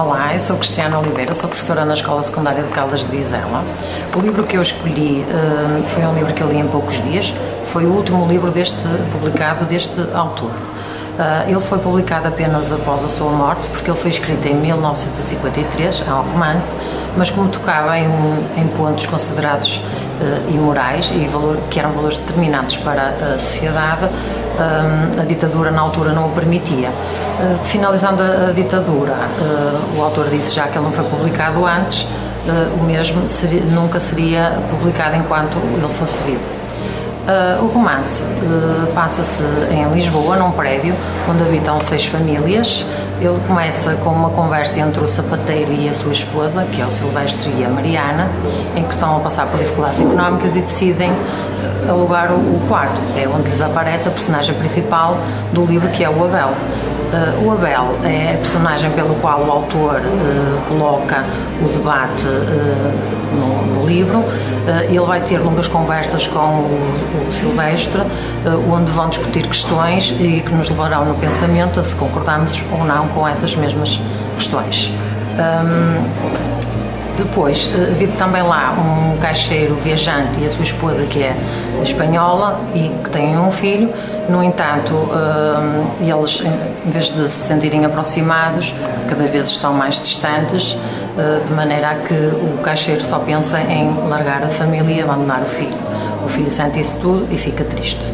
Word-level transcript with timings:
Olá, 0.00 0.32
eu 0.32 0.38
sou 0.38 0.56
Cristiana 0.56 0.96
Oliveira, 0.96 1.34
sou 1.34 1.48
professora 1.48 1.84
na 1.84 1.94
Escola 1.94 2.22
Secundária 2.22 2.62
de 2.62 2.68
Caldas 2.68 3.04
de 3.04 3.10
Vizela. 3.10 3.64
O 4.14 4.20
livro 4.20 4.44
que 4.44 4.56
eu 4.56 4.62
escolhi 4.62 5.26
uh, 5.28 5.82
foi 5.88 6.04
um 6.04 6.14
livro 6.14 6.32
que 6.32 6.40
eu 6.40 6.46
li 6.46 6.56
em 6.56 6.68
poucos 6.68 7.02
dias, 7.02 7.34
foi 7.64 7.84
o 7.84 7.88
último 7.88 8.24
livro 8.28 8.52
deste, 8.52 8.86
publicado 9.10 9.64
deste 9.64 10.00
autor. 10.14 10.50
Uh, 10.50 11.50
ele 11.50 11.60
foi 11.60 11.80
publicado 11.80 12.28
apenas 12.28 12.72
após 12.72 13.04
a 13.04 13.08
sua 13.08 13.28
morte, 13.28 13.66
porque 13.70 13.90
ele 13.90 13.98
foi 13.98 14.10
escrito 14.10 14.46
em 14.46 14.54
1953, 14.54 16.04
é 16.06 16.12
um 16.12 16.22
romance, 16.22 16.76
mas 17.16 17.28
como 17.32 17.48
tocava 17.48 17.98
em, 17.98 18.06
em 18.56 18.68
pontos 18.76 19.04
considerados 19.04 19.78
uh, 19.78 20.54
imorais 20.54 21.10
e 21.12 21.26
valor, 21.26 21.58
que 21.70 21.80
eram 21.80 21.90
valores 21.90 22.18
determinantes 22.18 22.76
para 22.76 23.34
a 23.34 23.36
sociedade, 23.36 24.08
a 25.20 25.24
ditadura 25.24 25.70
na 25.70 25.80
altura 25.80 26.12
não 26.12 26.26
o 26.26 26.30
permitia. 26.30 26.90
finalizando 27.64 28.22
a, 28.22 28.52
ditadura, 28.52 29.14
o 29.96 30.02
autor 30.02 30.28
disse 30.28 30.54
já 30.54 30.66
que 30.66 30.76
ele 30.76 30.84
não 30.84 30.92
foi 30.92 31.04
publicado 31.04 31.64
antes, 31.66 32.06
o 32.80 32.84
mesmo 32.84 33.28
seria, 33.28 33.62
nunca 33.62 34.00
seria 34.00 34.58
publicado 34.70 35.16
enquanto 35.16 35.56
ele 35.56 35.92
fosse 35.94 36.22
vivo. 36.24 36.58
O 37.60 37.66
romance 37.66 38.22
passa-se 38.94 39.42
em 39.70 39.86
Lisboa, 39.92 40.36
num 40.36 40.50
prédio 40.50 40.94
onde 41.28 41.42
habitam 41.42 41.78
seis 41.80 42.06
famílias. 42.06 42.86
Ele 43.20 43.38
começa 43.46 43.94
com 43.96 44.10
uma 44.10 44.30
conversa 44.30 44.80
entre 44.80 45.04
o 45.04 45.08
sapateiro 45.08 45.72
e 45.72 45.88
a 45.88 45.92
sua 45.92 46.12
esposa, 46.12 46.64
que 46.72 46.80
é 46.80 46.86
o 46.86 46.90
Silvestre 46.90 47.52
e 47.58 47.64
a 47.64 47.68
Mariana, 47.68 48.28
em 48.74 48.82
que 48.82 48.94
estão 48.94 49.16
a 49.16 49.20
passar 49.20 49.46
por 49.48 49.58
dificuldades 49.58 50.00
económicas 50.00 50.56
e 50.56 50.60
decidem 50.62 51.12
alugar 51.88 52.32
o, 52.32 52.60
quarto. 52.68 53.00
É 53.16 53.28
onde 53.28 53.50
lhes 53.50 53.60
aparece 53.60 54.08
a 54.08 54.10
personagem 54.10 54.54
principal 54.54 55.18
do 55.52 55.64
livro, 55.64 55.88
que 55.88 56.04
é 56.04 56.08
o 56.08 56.24
Abel. 56.24 56.52
Uh, 57.10 57.46
o 57.46 57.52
Abel 57.52 57.96
é 58.04 58.34
a 58.34 58.36
personagem 58.36 58.90
pelo 58.90 59.14
qual 59.16 59.40
o 59.40 59.50
autor 59.50 59.96
uh, 59.96 60.60
coloca 60.68 61.24
o 61.62 61.68
debate 61.68 62.26
uh, 62.26 63.78
no, 63.80 63.86
livro. 63.86 64.22
ele 64.86 65.00
vai 65.00 65.20
ter 65.20 65.38
longas 65.38 65.66
conversas 65.66 66.26
com 66.26 66.38
o, 66.38 67.28
Silvestre, 67.30 68.02
onde 68.70 68.90
vão 68.92 69.08
discutir 69.08 69.46
questões 69.46 70.14
e 70.20 70.42
que 70.44 70.52
nos 70.54 70.68
levarão 70.68 71.06
no 71.06 71.14
pensamento 71.14 71.80
a 71.80 71.82
se 71.82 71.96
concordamos 71.96 72.62
ou 72.70 72.84
não 72.84 73.08
com 73.08 73.26
essas 73.26 73.56
mesmas 73.56 73.98
questões. 74.36 74.92
Um, 75.38 76.77
depois 77.18 77.66
uh, 77.66 77.94
vive 77.94 78.12
também 78.16 78.42
lá 78.42 78.72
um 78.72 79.18
caixeiro 79.18 79.74
viajante 79.74 80.40
e 80.40 80.46
a 80.46 80.50
sua 80.50 80.62
esposa 80.62 81.04
que 81.04 81.22
é 81.22 81.36
espanhola 81.82 82.60
e 82.74 82.90
que 83.02 83.10
têm 83.10 83.36
um 83.36 83.50
filho. 83.50 83.92
No 84.28 84.42
entanto, 84.42 84.92
uh, 84.94 85.88
eles, 86.00 86.42
em 86.86 86.90
vez 86.90 87.12
de 87.12 87.28
se 87.28 87.48
sentirem 87.48 87.84
aproximados, 87.84 88.74
cada 89.08 89.26
vez 89.26 89.48
estão 89.48 89.72
mais 89.72 90.00
distantes, 90.00 90.72
uh, 90.74 91.44
de 91.44 91.52
maneira 91.52 91.90
a 91.90 91.94
que 91.96 92.14
o 92.14 92.58
caixeiro 92.62 93.02
só 93.02 93.18
pensa 93.18 93.60
em 93.60 93.92
largar 94.08 94.42
a 94.42 94.48
família 94.48 94.94
e 94.94 95.02
abandonar 95.02 95.42
o 95.42 95.46
filho. 95.46 95.76
O 96.24 96.28
filho 96.28 96.50
sente 96.50 96.78
isso 96.80 96.98
tudo 97.00 97.26
e 97.32 97.38
fica 97.38 97.64
triste. 97.64 98.04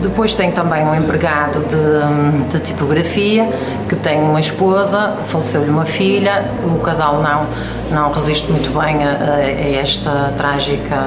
Depois 0.00 0.34
tem 0.34 0.52
também 0.52 0.84
um 0.84 0.94
empregado 0.94 1.60
de, 1.60 2.52
de 2.52 2.64
tipografia 2.64 3.48
que 3.88 3.96
tem 3.96 4.20
uma 4.20 4.40
esposa, 4.40 5.16
faleceu-lhe 5.26 5.70
uma 5.70 5.86
filha, 5.86 6.44
o 6.64 6.78
casal 6.80 7.22
não, 7.22 7.46
não 7.90 8.12
resiste 8.12 8.50
muito 8.50 8.70
bem 8.78 9.02
a, 9.02 9.36
a 9.36 9.80
esta 9.80 10.32
trágica 10.36 11.04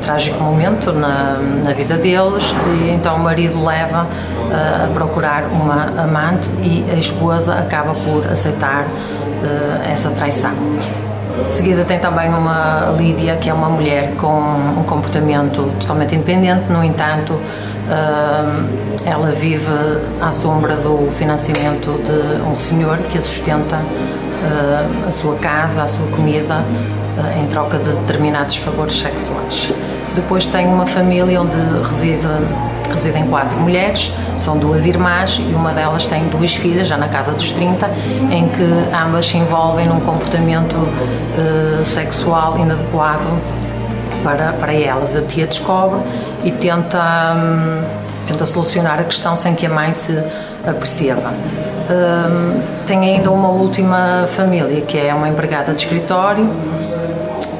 trágico 0.00 0.42
momento 0.42 0.92
na, 0.92 1.38
na 1.64 1.72
vida 1.72 1.96
deles 1.96 2.54
e 2.66 2.90
então 2.90 3.16
o 3.16 3.18
marido 3.20 3.64
leva 3.64 4.04
uh, 4.04 4.84
a 4.84 4.88
procurar 4.92 5.44
uma 5.44 6.02
amante 6.02 6.48
e 6.62 6.84
a 6.90 6.94
esposa 6.94 7.54
acaba 7.54 7.94
por 7.94 8.26
aceitar 8.30 8.84
uh, 8.84 9.90
essa 9.92 10.10
traição. 10.10 10.52
De 11.46 11.54
seguida 11.54 11.84
tem 11.84 11.98
também 11.98 12.28
uma 12.28 12.94
Lídia, 12.98 13.36
que 13.36 13.48
é 13.48 13.54
uma 13.54 13.68
mulher 13.68 14.14
com 14.16 14.26
um 14.26 14.84
comportamento 14.84 15.70
totalmente 15.80 16.14
independente, 16.14 16.70
no 16.70 16.84
entanto, 16.84 17.40
ela 19.06 19.30
vive 19.30 19.66
à 20.20 20.32
sombra 20.32 20.76
do 20.76 21.10
financiamento 21.12 21.98
de 22.04 22.42
um 22.42 22.54
senhor 22.54 22.98
que 23.10 23.16
a 23.16 23.20
sustenta 23.20 23.78
a 25.06 25.10
sua 25.10 25.36
casa, 25.36 25.82
a 25.82 25.88
sua 25.88 26.06
comida, 26.08 26.62
em 27.40 27.46
troca 27.46 27.78
de 27.78 27.90
determinados 27.90 28.56
favores 28.56 28.98
sexuais. 28.98 29.72
Depois 30.14 30.46
tem 30.46 30.66
uma 30.66 30.86
família 30.86 31.40
onde 31.40 31.56
reside, 31.82 32.26
residem 32.90 33.26
quatro 33.28 33.58
mulheres, 33.60 34.12
são 34.38 34.58
duas 34.58 34.86
irmãs 34.86 35.38
e 35.38 35.54
uma 35.54 35.72
delas 35.72 36.06
tem 36.06 36.24
duas 36.28 36.54
filhas, 36.54 36.88
já 36.88 36.96
na 36.96 37.08
casa 37.08 37.32
dos 37.32 37.52
30, 37.52 37.88
em 38.30 38.48
que 38.48 38.64
ambas 38.94 39.26
se 39.26 39.36
envolvem 39.36 39.86
num 39.86 40.00
comportamento 40.00 40.74
uh, 40.74 41.84
sexual 41.84 42.58
inadequado 42.58 43.28
para, 44.24 44.52
para 44.54 44.72
elas. 44.72 45.16
A 45.16 45.22
tia 45.22 45.46
descobre 45.46 46.00
e 46.42 46.50
tenta, 46.50 47.34
hum, 47.36 47.84
tenta 48.26 48.44
solucionar 48.46 48.98
a 48.98 49.04
questão 49.04 49.36
sem 49.36 49.54
que 49.54 49.66
a 49.66 49.70
mãe 49.70 49.92
se 49.92 50.18
aperceba. 50.66 51.30
Hum, 51.90 52.60
tem 52.86 52.98
ainda 53.14 53.30
uma 53.30 53.48
última 53.48 54.26
família, 54.28 54.80
que 54.80 54.98
é 54.98 55.14
uma 55.14 55.28
empregada 55.28 55.72
de 55.72 55.82
escritório, 55.84 56.48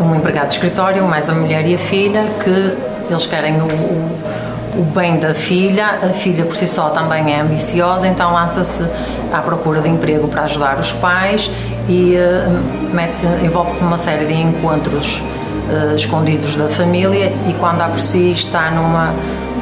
um 0.00 0.14
empregado 0.14 0.48
de 0.48 0.54
escritório, 0.54 1.04
mais 1.04 1.28
a 1.28 1.34
mulher 1.34 1.66
e 1.66 1.74
a 1.74 1.78
filha, 1.78 2.24
que 2.42 2.76
eles 3.10 3.26
querem 3.26 3.60
o, 3.60 3.64
o, 3.64 4.80
o 4.80 4.84
bem 4.94 5.18
da 5.18 5.34
filha, 5.34 5.98
a 6.02 6.08
filha 6.08 6.44
por 6.44 6.54
si 6.54 6.66
só 6.66 6.90
também 6.90 7.32
é 7.32 7.40
ambiciosa, 7.40 8.06
então 8.06 8.32
lança-se 8.32 8.84
à 9.32 9.40
procura 9.40 9.80
de 9.80 9.88
emprego 9.88 10.28
para 10.28 10.42
ajudar 10.42 10.78
os 10.78 10.92
pais 10.92 11.50
e 11.88 12.16
uh, 12.16 13.44
envolve-se 13.44 13.82
numa 13.82 13.98
série 13.98 14.24
de 14.26 14.34
encontros 14.34 15.22
uh, 15.70 15.94
escondidos 15.94 16.56
da 16.56 16.68
família 16.68 17.32
e 17.48 17.54
quando 17.58 17.82
há 17.82 17.88
por 17.88 17.98
si 17.98 18.32
está 18.32 18.70
numa, 18.70 19.12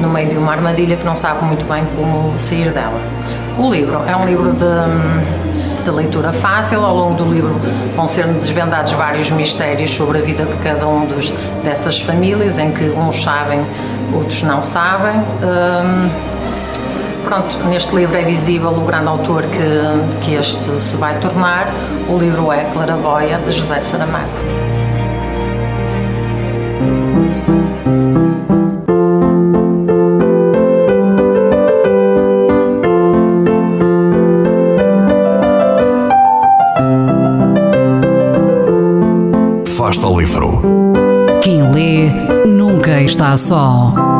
no 0.01 0.09
meio 0.09 0.29
de 0.29 0.37
uma 0.37 0.51
armadilha 0.51 0.97
que 0.97 1.05
não 1.05 1.15
sabe 1.15 1.45
muito 1.45 1.65
bem 1.65 1.83
como 1.95 2.37
sair 2.39 2.71
dela. 2.71 2.99
O 3.57 3.71
livro 3.71 4.01
é 4.07 4.15
um 4.15 4.25
livro 4.25 4.51
de, 4.51 5.44
de 5.85 5.91
leitura 5.91 6.33
fácil, 6.33 6.83
ao 6.83 6.95
longo 6.95 7.13
do 7.13 7.31
livro 7.31 7.55
vão 7.95 8.07
ser 8.07 8.25
desvendados 8.25 8.91
vários 8.93 9.29
mistérios 9.29 9.91
sobre 9.91 10.17
a 10.17 10.21
vida 10.21 10.43
de 10.43 10.55
cada 10.55 10.87
um 10.87 11.05
dos, 11.05 11.29
dessas 11.63 12.01
famílias, 12.01 12.57
em 12.57 12.71
que 12.71 12.85
uns 12.85 13.21
sabem, 13.21 13.63
outros 14.11 14.41
não 14.41 14.63
sabem. 14.63 15.15
Um, 15.15 16.09
pronto, 17.23 17.57
neste 17.67 17.95
livro 17.95 18.17
é 18.17 18.23
visível 18.23 18.71
o 18.71 18.81
grande 18.81 19.07
autor 19.07 19.43
que, 19.43 20.25
que 20.25 20.33
este 20.33 20.81
se 20.81 20.97
vai 20.97 21.19
tornar. 21.19 21.71
O 22.09 22.17
livro 22.17 22.51
é 22.51 22.63
Claraboia, 22.65 23.37
de 23.37 23.51
José 23.51 23.79
Saramago. 23.81 24.65
Fasta 39.95 40.07
ao 40.07 40.19
livro. 40.19 40.61
Quem 41.41 41.71
lê 41.71 42.09
nunca 42.45 43.01
está 43.01 43.37
só. 43.37 44.14